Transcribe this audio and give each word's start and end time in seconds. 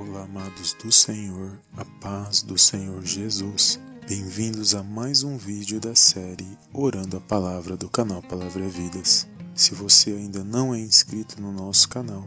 Olá, 0.00 0.22
amados 0.22 0.72
do 0.82 0.90
Senhor, 0.90 1.60
a 1.76 1.84
paz 1.84 2.40
do 2.40 2.56
Senhor 2.56 3.04
Jesus. 3.04 3.78
Bem-vindos 4.08 4.74
a 4.74 4.82
mais 4.82 5.22
um 5.22 5.36
vídeo 5.36 5.78
da 5.78 5.94
série 5.94 6.56
Orando 6.72 7.18
a 7.18 7.20
Palavra 7.20 7.76
do 7.76 7.86
canal 7.86 8.22
Palavra 8.22 8.66
Vidas. 8.66 9.28
Se 9.54 9.74
você 9.74 10.12
ainda 10.12 10.42
não 10.42 10.74
é 10.74 10.80
inscrito 10.80 11.38
no 11.38 11.52
nosso 11.52 11.86
canal, 11.90 12.26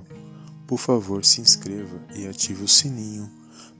por 0.67 0.77
favor 0.77 1.25
se 1.25 1.41
inscreva 1.41 1.99
e 2.15 2.27
ative 2.27 2.63
o 2.63 2.67
sininho 2.67 3.27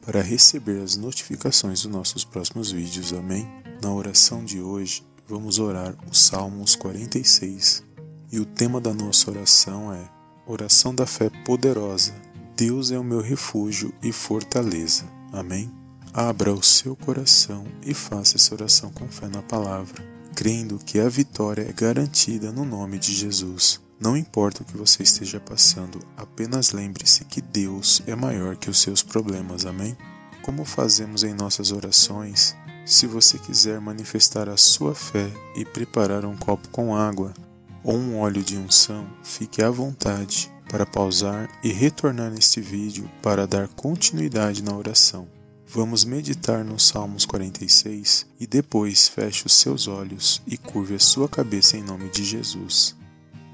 para 0.01 0.23
receber 0.23 0.81
as 0.81 0.97
notificações 0.97 1.83
dos 1.83 1.91
nossos 1.91 2.25
próximos 2.25 2.71
vídeos. 2.71 3.13
Amém? 3.13 3.47
Na 3.79 3.93
oração 3.93 4.43
de 4.43 4.59
hoje, 4.59 5.05
vamos 5.27 5.59
orar 5.59 5.95
os 6.09 6.17
Salmos 6.17 6.75
46 6.75 7.83
e 8.31 8.39
o 8.39 8.45
tema 8.45 8.81
da 8.81 8.91
nossa 8.91 9.29
oração 9.29 9.93
é 9.93 10.09
Oração 10.47 10.95
da 10.95 11.05
Fé 11.05 11.29
Poderosa 11.45 12.32
Deus 12.55 12.91
é 12.91 12.99
o 12.99 13.03
meu 13.03 13.19
refúgio 13.19 13.91
e 14.01 14.11
fortaleza. 14.11 15.05
Amém? 15.31 15.71
Abra 16.13 16.53
o 16.53 16.61
seu 16.61 16.95
coração 16.95 17.65
e 17.83 17.95
faça 17.95 18.37
essa 18.37 18.53
oração 18.53 18.91
com 18.91 19.07
fé 19.07 19.27
na 19.27 19.41
palavra, 19.41 20.03
crendo 20.35 20.77
que 20.77 20.99
a 20.99 21.09
vitória 21.09 21.67
é 21.67 21.73
garantida 21.73 22.51
no 22.51 22.63
nome 22.63 22.99
de 22.99 23.11
Jesus. 23.11 23.81
Não 23.99 24.15
importa 24.15 24.61
o 24.61 24.65
que 24.65 24.77
você 24.77 25.01
esteja 25.01 25.39
passando, 25.39 25.99
apenas 26.15 26.71
lembre-se 26.71 27.25
que 27.25 27.41
Deus 27.41 28.03
é 28.05 28.15
maior 28.15 28.55
que 28.55 28.69
os 28.69 28.79
seus 28.79 29.01
problemas. 29.01 29.65
Amém? 29.65 29.97
Como 30.43 30.63
fazemos 30.63 31.23
em 31.23 31.33
nossas 31.33 31.71
orações, 31.71 32.55
se 32.85 33.07
você 33.07 33.39
quiser 33.39 33.81
manifestar 33.81 34.47
a 34.47 34.57
sua 34.57 34.93
fé 34.93 35.27
e 35.55 35.65
preparar 35.65 36.23
um 36.23 36.37
copo 36.37 36.69
com 36.69 36.95
água 36.95 37.33
ou 37.83 37.95
um 37.95 38.19
óleo 38.19 38.43
de 38.43 38.57
unção, 38.57 39.07
fique 39.23 39.63
à 39.63 39.71
vontade 39.71 40.52
para 40.73 40.87
pausar 40.87 41.47
e 41.63 41.71
retornar 41.71 42.31
neste 42.31 42.59
vídeo 42.59 43.07
para 43.21 43.45
dar 43.45 43.67
continuidade 43.67 44.63
na 44.63 44.75
oração. 44.75 45.27
Vamos 45.67 46.03
meditar 46.03 46.65
no 46.65 46.79
Salmos 46.79 47.27
46 47.27 48.25
e 48.39 48.47
depois 48.47 49.07
feche 49.07 49.45
os 49.45 49.53
seus 49.53 49.87
olhos 49.87 50.41
e 50.47 50.57
curve 50.57 50.95
a 50.95 50.99
sua 50.99 51.29
cabeça 51.29 51.77
em 51.77 51.83
nome 51.83 52.09
de 52.09 52.25
Jesus. 52.25 52.95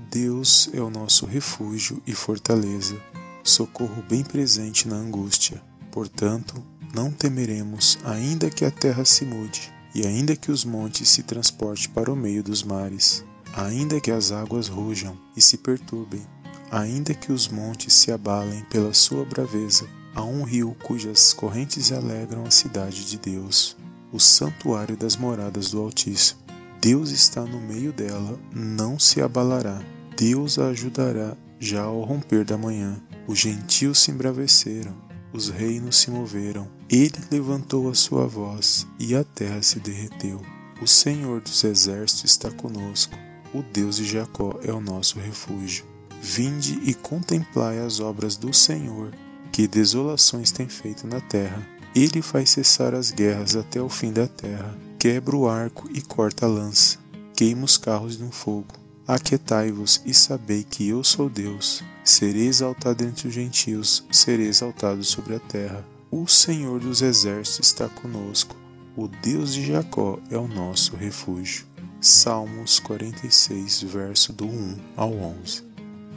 Deus 0.09 0.69
é 0.71 0.79
o 0.79 0.89
nosso 0.89 1.25
refúgio 1.25 2.01
e 2.07 2.13
fortaleza, 2.13 2.97
socorro 3.43 4.01
bem 4.07 4.23
presente 4.23 4.87
na 4.87 4.95
angústia. 4.95 5.61
Portanto, 5.91 6.65
não 6.95 7.11
temeremos, 7.11 7.99
ainda 8.05 8.49
que 8.49 8.63
a 8.63 8.71
terra 8.71 9.03
se 9.03 9.25
mude, 9.25 9.73
e 9.93 10.07
ainda 10.07 10.37
que 10.37 10.53
os 10.53 10.63
montes 10.63 11.09
se 11.09 11.23
transportem 11.23 11.89
para 11.89 12.13
o 12.13 12.15
meio 12.15 12.41
dos 12.41 12.63
mares, 12.63 13.25
ainda 13.53 13.99
que 13.99 14.09
as 14.09 14.31
águas 14.31 14.69
rujam 14.69 15.17
e 15.35 15.41
se 15.41 15.57
perturbem, 15.57 16.25
Ainda 16.71 17.15
que 17.15 17.31
os 17.31 17.47
montes 17.47 17.93
se 17.93 18.11
abalem 18.11 18.63
pela 18.65 18.93
sua 18.93 19.25
braveza, 19.25 19.87
há 20.13 20.23
um 20.23 20.43
rio 20.43 20.75
cujas 20.83 21.33
correntes 21.33 21.91
alegram 21.91 22.45
a 22.45 22.51
cidade 22.51 23.05
de 23.05 23.17
Deus, 23.17 23.75
o 24.11 24.19
santuário 24.19 24.95
das 24.95 25.15
moradas 25.15 25.71
do 25.71 25.81
Altíssimo. 25.81 26.39
Deus 26.79 27.09
está 27.09 27.41
no 27.41 27.59
meio 27.59 27.91
dela, 27.91 28.39
não 28.53 28.99
se 28.99 29.19
abalará. 29.21 29.81
Deus 30.15 30.59
a 30.59 30.67
ajudará 30.67 31.35
já 31.59 31.81
ao 31.81 32.01
romper 32.03 32.45
da 32.45 32.57
manhã. 32.57 33.01
Os 33.27 33.39
gentios 33.39 33.99
se 33.99 34.11
embraveceram, 34.11 34.95
os 35.33 35.49
reinos 35.49 35.97
se 35.97 36.11
moveram. 36.11 36.67
Ele 36.89 37.11
levantou 37.31 37.89
a 37.89 37.95
sua 37.95 38.27
voz 38.27 38.87
e 38.99 39.15
a 39.15 39.23
terra 39.23 39.61
se 39.61 39.79
derreteu. 39.79 40.41
O 40.81 40.87
Senhor 40.87 41.41
dos 41.41 41.63
exércitos 41.63 42.31
está 42.31 42.49
conosco. 42.51 43.17
O 43.53 43.61
Deus 43.61 43.97
de 43.97 44.05
Jacó 44.05 44.59
é 44.63 44.71
o 44.71 44.79
nosso 44.79 45.19
refúgio. 45.19 45.83
Vinde 46.21 46.79
e 46.83 46.93
contemplai 46.93 47.79
as 47.79 47.99
obras 47.99 48.35
do 48.35 48.53
Senhor, 48.53 49.13
que 49.51 49.67
desolações 49.67 50.51
tem 50.51 50.67
feito 50.67 51.07
na 51.07 51.21
terra. 51.21 51.65
Ele 51.95 52.21
faz 52.21 52.51
cessar 52.51 52.93
as 52.93 53.11
guerras 53.11 53.55
até 53.55 53.81
o 53.81 53.89
fim 53.89 54.11
da 54.11 54.27
terra, 54.27 54.77
quebra 54.99 55.35
o 55.35 55.47
arco 55.47 55.89
e 55.91 56.01
corta 56.01 56.45
a 56.45 56.49
lança, 56.49 56.99
queima 57.35 57.65
os 57.65 57.77
carros 57.77 58.17
no 58.19 58.31
fogo. 58.31 58.67
Aquietai-vos 59.07 60.01
e 60.05 60.13
sabei 60.13 60.63
que 60.63 60.87
eu 60.87 61.03
sou 61.03 61.29
Deus. 61.29 61.83
Serei 62.03 62.47
exaltado 62.47 63.03
entre 63.03 63.27
os 63.27 63.33
gentios, 63.33 64.05
serei 64.11 64.47
exaltado 64.47 65.03
sobre 65.03 65.35
a 65.35 65.39
terra. 65.39 65.83
O 66.11 66.27
Senhor 66.27 66.79
dos 66.79 67.01
exércitos 67.01 67.69
está 67.69 67.89
conosco. 67.89 68.55
O 68.95 69.07
Deus 69.07 69.53
de 69.53 69.65
Jacó 69.65 70.19
é 70.29 70.37
o 70.37 70.47
nosso 70.47 70.95
refúgio. 70.95 71.65
Salmos 72.01 72.79
46, 72.79 73.83
verso 73.83 74.31
do 74.31 74.45
1 74.45 74.77
ao 74.95 75.11
11. 75.11 75.68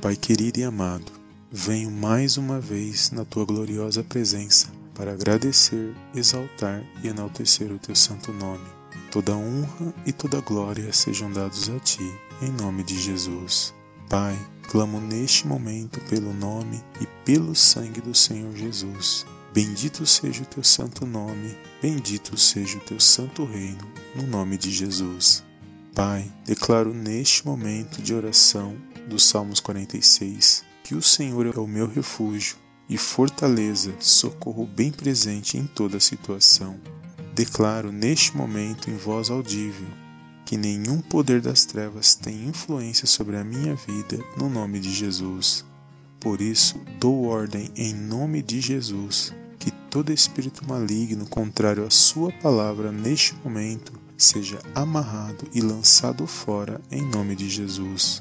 Pai 0.02 0.16
querido 0.16 0.58
e 0.58 0.64
amado, 0.64 1.12
venho 1.48 1.88
mais 1.88 2.36
uma 2.36 2.58
vez 2.58 3.12
na 3.12 3.24
tua 3.24 3.44
gloriosa 3.44 4.02
presença 4.02 4.66
para 4.96 5.12
agradecer, 5.12 5.94
exaltar 6.12 6.82
e 7.04 7.06
enaltecer 7.06 7.70
o 7.70 7.78
teu 7.78 7.94
santo 7.94 8.32
nome. 8.32 8.66
Toda 9.12 9.36
honra 9.36 9.94
e 10.04 10.12
toda 10.12 10.40
glória 10.40 10.92
sejam 10.92 11.30
dados 11.30 11.70
a 11.70 11.78
ti, 11.78 12.02
em 12.42 12.50
nome 12.50 12.82
de 12.82 13.00
Jesus. 13.00 13.72
Pai, 14.10 14.36
clamo 14.68 15.00
neste 15.00 15.46
momento 15.46 16.00
pelo 16.10 16.34
nome 16.34 16.82
e 17.00 17.06
pelo 17.24 17.54
sangue 17.54 18.00
do 18.00 18.12
Senhor 18.12 18.52
Jesus. 18.56 19.24
Bendito 19.54 20.04
seja 20.04 20.42
o 20.42 20.46
teu 20.46 20.64
santo 20.64 21.06
nome, 21.06 21.56
bendito 21.80 22.36
seja 22.36 22.76
o 22.76 22.80
teu 22.80 22.98
santo 22.98 23.44
reino, 23.44 23.88
no 24.16 24.26
nome 24.26 24.58
de 24.58 24.72
Jesus. 24.72 25.44
Pai, 25.94 26.28
declaro 26.44 26.92
neste 26.92 27.46
momento 27.46 28.02
de 28.02 28.12
oração 28.12 28.76
dos 29.08 29.24
Salmos 29.24 29.60
46, 29.60 30.64
que 30.84 30.94
o 30.94 31.02
Senhor 31.02 31.46
é 31.46 31.58
o 31.58 31.66
meu 31.66 31.86
refúgio 31.86 32.56
e 32.88 32.98
fortaleza, 32.98 33.94
socorro 33.98 34.66
bem 34.66 34.90
presente 34.90 35.56
em 35.56 35.66
toda 35.66 36.00
situação. 36.00 36.78
Declaro 37.34 37.90
neste 37.90 38.36
momento 38.36 38.90
em 38.90 38.96
voz 38.96 39.30
audível 39.30 39.88
que 40.44 40.56
nenhum 40.56 41.00
poder 41.00 41.40
das 41.40 41.64
trevas 41.64 42.14
tem 42.14 42.46
influência 42.46 43.06
sobre 43.06 43.36
a 43.36 43.44
minha 43.44 43.74
vida 43.74 44.18
no 44.36 44.50
nome 44.50 44.80
de 44.80 44.92
Jesus. 44.92 45.64
Por 46.20 46.40
isso, 46.40 46.78
dou 47.00 47.24
ordem 47.24 47.70
em 47.74 47.94
nome 47.94 48.42
de 48.42 48.60
Jesus 48.60 49.32
que 49.58 49.70
todo 49.70 50.12
espírito 50.12 50.68
maligno 50.68 51.24
contrário 51.26 51.86
à 51.86 51.90
Sua 51.90 52.30
palavra 52.32 52.92
neste 52.92 53.34
momento 53.36 53.92
seja 54.16 54.58
amarrado 54.74 55.48
e 55.54 55.60
lançado 55.60 56.26
fora 56.26 56.80
em 56.90 57.00
nome 57.00 57.34
de 57.34 57.48
Jesus. 57.48 58.20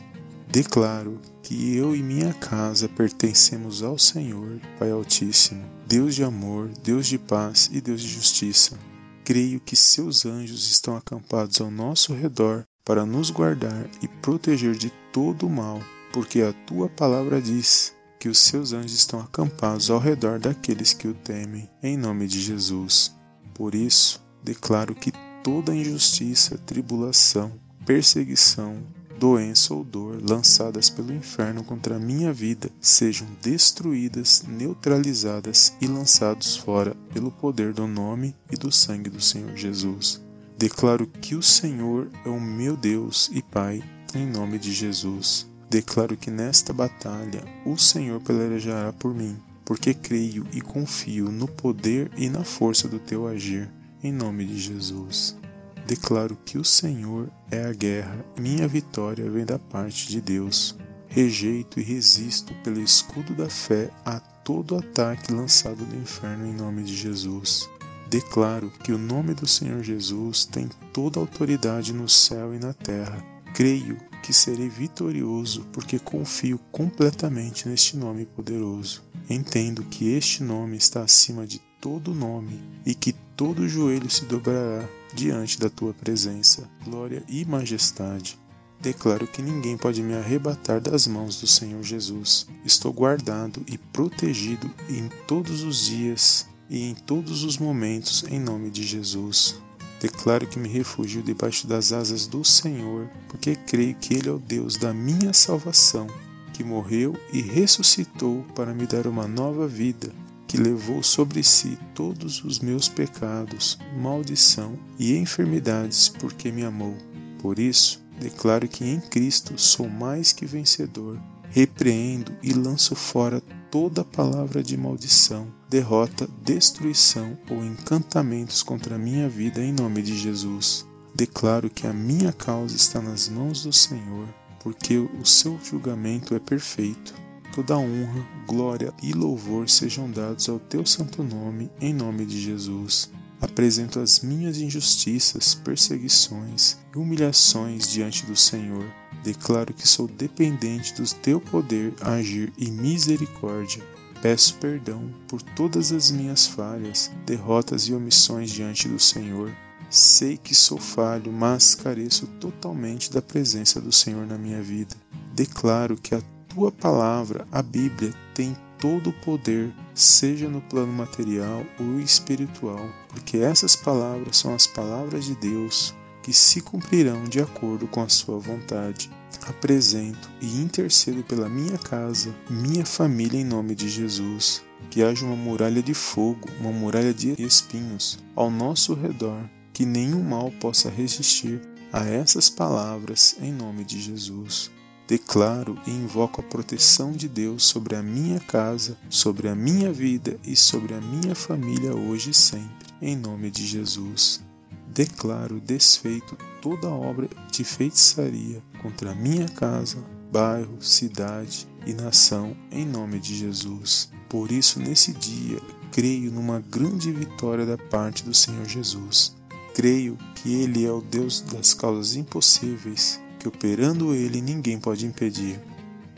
Declaro 0.51 1.17
que 1.41 1.77
eu 1.77 1.95
e 1.95 2.03
minha 2.03 2.33
casa 2.33 2.89
pertencemos 2.89 3.81
ao 3.81 3.97
Senhor, 3.97 4.59
Pai 4.77 4.91
Altíssimo, 4.91 5.63
Deus 5.87 6.13
de 6.13 6.25
amor, 6.25 6.69
Deus 6.83 7.07
de 7.07 7.17
paz 7.17 7.69
e 7.71 7.79
Deus 7.79 8.01
de 8.01 8.09
justiça. 8.09 8.77
Creio 9.23 9.61
que 9.61 9.77
seus 9.77 10.25
anjos 10.25 10.69
estão 10.69 10.97
acampados 10.97 11.61
ao 11.61 11.71
nosso 11.71 12.13
redor 12.13 12.65
para 12.83 13.05
nos 13.05 13.29
guardar 13.29 13.87
e 14.01 14.09
proteger 14.09 14.75
de 14.75 14.91
todo 15.13 15.47
o 15.47 15.49
mal, 15.49 15.79
porque 16.11 16.41
a 16.41 16.51
tua 16.51 16.89
palavra 16.89 17.41
diz 17.41 17.95
que 18.19 18.27
os 18.27 18.37
seus 18.37 18.73
anjos 18.73 18.93
estão 18.93 19.21
acampados 19.21 19.89
ao 19.89 19.99
redor 19.99 20.37
daqueles 20.37 20.91
que 20.93 21.07
o 21.07 21.13
temem, 21.13 21.69
em 21.81 21.95
nome 21.95 22.27
de 22.27 22.41
Jesus. 22.41 23.15
Por 23.53 23.73
isso, 23.73 24.21
declaro 24.43 24.93
que 24.95 25.13
toda 25.41 25.73
injustiça, 25.73 26.57
tribulação, 26.57 27.57
perseguição, 27.85 28.83
doença 29.21 29.71
ou 29.75 29.83
dor 29.83 30.19
lançadas 30.27 30.89
pelo 30.89 31.13
inferno 31.13 31.63
contra 31.63 31.97
a 31.97 31.99
minha 31.99 32.33
vida 32.33 32.71
sejam 32.81 33.27
destruídas, 33.39 34.43
neutralizadas 34.47 35.75
e 35.79 35.85
lançados 35.85 36.57
fora 36.57 36.95
pelo 37.13 37.29
poder 37.29 37.71
do 37.71 37.85
nome 37.85 38.35
e 38.51 38.55
do 38.55 38.71
sangue 38.71 39.11
do 39.11 39.21
Senhor 39.21 39.55
Jesus. 39.55 40.19
Declaro 40.57 41.05
que 41.05 41.35
o 41.35 41.43
Senhor 41.43 42.09
é 42.25 42.29
o 42.29 42.41
meu 42.41 42.75
Deus 42.75 43.29
e 43.31 43.43
Pai, 43.43 43.83
em 44.15 44.25
nome 44.25 44.57
de 44.57 44.73
Jesus. 44.73 45.47
Declaro 45.69 46.17
que 46.17 46.31
nesta 46.31 46.73
batalha 46.73 47.43
o 47.63 47.77
Senhor 47.77 48.19
pelejará 48.21 48.91
por 48.91 49.13
mim, 49.13 49.37
porque 49.63 49.93
creio 49.93 50.47
e 50.51 50.61
confio 50.61 51.31
no 51.31 51.47
poder 51.47 52.09
e 52.17 52.27
na 52.27 52.43
força 52.43 52.87
do 52.87 52.97
teu 52.97 53.27
agir, 53.27 53.71
em 54.03 54.11
nome 54.11 54.45
de 54.45 54.59
Jesus. 54.59 55.39
Declaro 55.85 56.37
que 56.45 56.57
o 56.57 56.63
Senhor 56.63 57.29
é 57.49 57.65
a 57.65 57.73
guerra, 57.73 58.23
minha 58.39 58.67
vitória 58.67 59.29
vem 59.29 59.45
da 59.45 59.59
parte 59.59 60.07
de 60.07 60.21
Deus. 60.21 60.77
Rejeito 61.07 61.79
e 61.79 61.83
resisto 61.83 62.53
pelo 62.63 62.79
escudo 62.79 63.33
da 63.33 63.49
fé 63.49 63.89
a 64.05 64.19
todo 64.19 64.77
ataque 64.77 65.33
lançado 65.33 65.83
do 65.83 65.95
inferno 65.95 66.47
em 66.47 66.53
nome 66.53 66.83
de 66.83 66.95
Jesus. 66.95 67.69
Declaro 68.09 68.71
que 68.83 68.91
o 68.91 68.97
nome 68.97 69.33
do 69.33 69.47
Senhor 69.47 69.83
Jesus 69.83 70.45
tem 70.45 70.69
toda 70.93 71.19
a 71.19 71.23
autoridade 71.23 71.93
no 71.93 72.07
céu 72.07 72.53
e 72.53 72.59
na 72.59 72.73
terra. 72.73 73.23
Creio 73.53 73.97
que 74.23 74.33
serei 74.33 74.69
vitorioso 74.69 75.65
porque 75.73 75.99
confio 75.99 76.59
completamente 76.71 77.67
neste 77.67 77.97
nome 77.97 78.25
poderoso. 78.25 79.03
Entendo 79.29 79.83
que 79.83 80.13
este 80.13 80.43
nome 80.43 80.77
está 80.77 81.01
acima 81.01 81.45
de 81.45 81.59
todo 81.79 82.13
nome 82.13 82.61
e 82.85 82.93
que 82.95 83.13
todo 83.35 83.67
joelho 83.67 84.09
se 84.09 84.25
dobrará 84.25 84.87
diante 85.13 85.59
da 85.59 85.69
tua 85.69 85.93
presença, 85.93 86.69
glória 86.83 87.23
e 87.27 87.45
majestade. 87.45 88.39
declaro 88.79 89.27
que 89.27 89.43
ninguém 89.43 89.77
pode 89.77 90.01
me 90.01 90.15
arrebatar 90.15 90.81
das 90.81 91.05
mãos 91.05 91.39
do 91.39 91.45
Senhor 91.45 91.83
Jesus. 91.83 92.47
Estou 92.65 92.91
guardado 92.91 93.63
e 93.67 93.77
protegido 93.77 94.69
em 94.89 95.07
todos 95.27 95.61
os 95.61 95.85
dias 95.85 96.47
e 96.67 96.89
em 96.89 96.95
todos 96.95 97.43
os 97.43 97.59
momentos 97.59 98.23
em 98.27 98.39
nome 98.39 98.71
de 98.71 98.81
Jesus. 98.81 99.55
Declaro 100.01 100.47
que 100.47 100.57
me 100.57 100.67
refugio 100.67 101.21
debaixo 101.21 101.67
das 101.67 101.91
asas 101.91 102.25
do 102.25 102.43
Senhor, 102.43 103.07
porque 103.27 103.55
creio 103.55 103.93
que 103.93 104.15
Ele 104.15 104.29
é 104.29 104.31
o 104.31 104.39
Deus 104.39 104.75
da 104.75 104.91
minha 104.91 105.31
salvação, 105.31 106.07
que 106.53 106.63
morreu 106.63 107.15
e 107.31 107.39
ressuscitou 107.39 108.43
para 108.55 108.73
me 108.73 108.87
dar 108.87 109.05
uma 109.05 109.27
nova 109.27 109.67
vida, 109.67 110.11
que 110.51 110.57
levou 110.57 111.01
sobre 111.01 111.41
si 111.43 111.79
todos 111.95 112.43
os 112.43 112.59
meus 112.59 112.89
pecados, 112.89 113.79
maldição 113.97 114.77
e 114.99 115.15
enfermidades, 115.15 116.09
porque 116.09 116.51
me 116.51 116.65
amou. 116.65 116.93
Por 117.41 117.57
isso, 117.57 118.03
declaro 118.19 118.67
que 118.67 118.83
em 118.83 118.99
Cristo 118.99 119.57
sou 119.57 119.87
mais 119.87 120.33
que 120.33 120.45
vencedor. 120.45 121.17
Repreendo 121.51 122.33
e 122.43 122.51
lanço 122.51 122.97
fora 122.97 123.41
toda 123.71 124.03
palavra 124.03 124.61
de 124.61 124.75
maldição, 124.75 125.47
derrota, 125.69 126.27
destruição 126.43 127.37
ou 127.49 127.63
encantamentos 127.63 128.61
contra 128.61 128.95
a 128.95 128.99
minha 128.99 129.29
vida 129.29 129.63
em 129.63 129.71
nome 129.71 130.01
de 130.01 130.17
Jesus. 130.17 130.85
Declaro 131.15 131.69
que 131.69 131.87
a 131.87 131.93
minha 131.93 132.33
causa 132.33 132.75
está 132.75 133.01
nas 133.01 133.29
mãos 133.29 133.63
do 133.63 133.71
Senhor, 133.71 134.27
porque 134.61 134.97
o 134.97 135.25
seu 135.25 135.57
julgamento 135.63 136.35
é 136.35 136.39
perfeito. 136.39 137.20
Toda 137.53 137.77
honra, 137.77 138.25
glória 138.47 138.93
e 139.03 139.11
louvor 139.11 139.69
sejam 139.69 140.09
dados 140.09 140.47
ao 140.47 140.57
teu 140.57 140.85
santo 140.85 141.21
nome, 141.21 141.69
em 141.81 141.93
nome 141.93 142.25
de 142.25 142.39
Jesus. 142.39 143.11
Apresento 143.41 143.99
as 143.99 144.21
minhas 144.21 144.57
injustiças, 144.57 145.53
perseguições 145.53 146.77
e 146.95 146.97
humilhações 146.97 147.91
diante 147.91 148.25
do 148.25 148.37
Senhor. 148.37 148.85
Declaro 149.21 149.73
que 149.73 149.85
sou 149.85 150.07
dependente 150.07 150.93
do 150.93 151.03
teu 151.15 151.41
poder, 151.41 151.93
agir 151.99 152.53
e 152.57 152.71
misericórdia. 152.71 153.83
Peço 154.21 154.55
perdão 154.55 155.11
por 155.27 155.41
todas 155.41 155.91
as 155.91 156.09
minhas 156.09 156.47
falhas, 156.47 157.11
derrotas 157.25 157.83
e 157.83 157.93
omissões 157.93 158.49
diante 158.49 158.87
do 158.87 158.99
Senhor. 158.99 159.51
Sei 159.89 160.37
que 160.37 160.55
sou 160.55 160.77
falho, 160.77 161.33
mas 161.33 161.75
careço 161.75 162.27
totalmente 162.39 163.11
da 163.11 163.21
presença 163.21 163.81
do 163.81 163.91
Senhor 163.91 164.25
na 164.25 164.37
minha 164.37 164.61
vida. 164.61 164.95
Declaro 165.33 165.97
que 165.97 166.15
a 166.15 166.21
tua 166.53 166.71
palavra, 166.71 167.47
a 167.49 167.61
Bíblia, 167.61 168.13
tem 168.33 168.55
todo 168.77 169.11
o 169.11 169.13
poder, 169.13 169.71
seja 169.93 170.49
no 170.49 170.59
plano 170.59 170.91
material 170.91 171.63
ou 171.79 171.99
espiritual, 171.99 172.89
porque 173.07 173.37
essas 173.37 173.73
palavras 173.73 174.37
são 174.37 174.53
as 174.53 174.67
palavras 174.67 175.25
de 175.25 175.35
Deus 175.35 175.95
que 176.21 176.33
se 176.33 176.59
cumprirão 176.61 177.23
de 177.23 177.39
acordo 177.39 177.87
com 177.87 178.01
a 178.01 178.09
sua 178.09 178.37
vontade. 178.37 179.09
Apresento 179.47 180.29
e 180.41 180.61
intercedo 180.61 181.23
pela 181.23 181.47
minha 181.47 181.77
casa, 181.77 182.35
minha 182.49 182.85
família 182.85 183.39
em 183.39 183.45
nome 183.45 183.73
de 183.73 183.87
Jesus. 183.89 184.61
Que 184.89 185.01
haja 185.01 185.25
uma 185.25 185.35
muralha 185.35 185.81
de 185.81 185.93
fogo, 185.93 186.49
uma 186.59 186.71
muralha 186.71 187.13
de 187.13 187.33
espinhos 187.41 188.19
ao 188.35 188.51
nosso 188.51 188.93
redor, 188.93 189.41
que 189.73 189.85
nenhum 189.85 190.21
mal 190.21 190.51
possa 190.59 190.89
resistir 190.89 191.61
a 191.93 192.05
essas 192.05 192.49
palavras 192.49 193.37
em 193.41 193.51
nome 193.51 193.83
de 193.83 193.99
Jesus. 194.01 194.69
Declaro 195.11 195.77
e 195.85 195.91
invoco 195.91 196.39
a 196.39 196.43
proteção 196.45 197.11
de 197.11 197.27
Deus 197.27 197.65
sobre 197.65 197.97
a 197.97 198.01
minha 198.01 198.39
casa, 198.39 198.97
sobre 199.09 199.49
a 199.49 199.53
minha 199.53 199.91
vida 199.91 200.39
e 200.41 200.55
sobre 200.55 200.93
a 200.93 201.01
minha 201.01 201.35
família 201.35 201.93
hoje 201.93 202.29
e 202.29 202.33
sempre, 202.33 202.87
em 203.01 203.17
nome 203.17 203.51
de 203.51 203.67
Jesus. 203.67 204.41
Declaro 204.87 205.59
desfeito 205.59 206.37
toda 206.61 206.87
obra 206.87 207.27
de 207.51 207.61
feitiçaria 207.65 208.63
contra 208.81 209.11
a 209.11 209.15
minha 209.15 209.49
casa, 209.49 209.97
bairro, 210.31 210.81
cidade 210.81 211.67
e 211.85 211.93
nação, 211.93 212.55
em 212.71 212.85
nome 212.85 213.19
de 213.19 213.35
Jesus. 213.35 214.09
Por 214.29 214.49
isso, 214.49 214.79
nesse 214.79 215.11
dia, 215.11 215.59
creio 215.91 216.31
numa 216.31 216.61
grande 216.61 217.11
vitória 217.11 217.65
da 217.65 217.77
parte 217.77 218.23
do 218.23 218.33
Senhor 218.33 218.63
Jesus. 218.63 219.35
Creio 219.75 220.17
que 220.35 220.53
Ele 220.53 220.85
é 220.85 220.91
o 220.91 221.01
Deus 221.01 221.41
das 221.41 221.73
causas 221.73 222.15
impossíveis 222.15 223.19
que 223.41 223.47
operando 223.47 224.13
ele 224.13 224.39
ninguém 224.39 224.79
pode 224.79 225.03
impedir. 225.03 225.59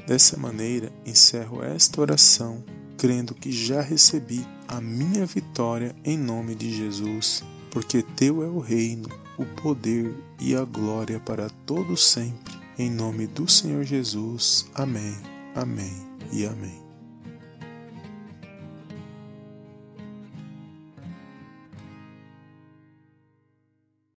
Dessa 0.06 0.36
maneira, 0.36 0.92
encerro 1.06 1.64
esta 1.64 2.02
oração, 2.02 2.62
crendo 2.98 3.34
que 3.34 3.50
já 3.50 3.81
recebi 3.81 4.46
a 4.68 4.81
minha 4.81 5.25
vitória 5.25 5.96
em 6.04 6.18
nome 6.18 6.54
de 6.54 6.75
Jesus, 6.75 7.42
porque 7.72 8.04
teu 8.04 8.44
é 8.44 8.48
o 8.48 8.60
reino, 8.60 9.08
o 9.38 9.46
poder 9.46 10.14
e 10.38 10.54
a 10.54 10.66
glória 10.66 11.18
para 11.18 11.50
todos 11.66 12.04
sempre. 12.04 12.54
Em 12.78 12.92
nome 12.92 13.25
do 13.25 13.50
Senhor 13.50 13.86
Jesus. 13.86 14.66
Amém. 14.75 15.16
Amém 15.56 16.06
e 16.30 16.46
amém. 16.46 16.82